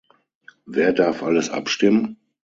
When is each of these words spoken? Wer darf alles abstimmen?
Wer 0.65 0.93
darf 0.93 1.21
alles 1.21 1.51
abstimmen? 1.51 2.17